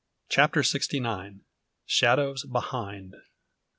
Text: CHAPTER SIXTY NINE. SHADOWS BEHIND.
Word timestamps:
CHAPTER 0.29 0.63
SIXTY 0.63 0.99
NINE. 0.99 1.41
SHADOWS 1.85 2.45
BEHIND. 2.45 3.13